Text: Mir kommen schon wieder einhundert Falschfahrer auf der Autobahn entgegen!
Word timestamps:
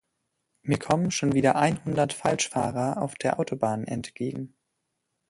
Mir 0.63 0.79
kommen 0.79 1.11
schon 1.11 1.33
wieder 1.33 1.55
einhundert 1.55 2.13
Falschfahrer 2.13 2.99
auf 3.03 3.13
der 3.13 3.39
Autobahn 3.39 3.83
entgegen! 3.83 4.55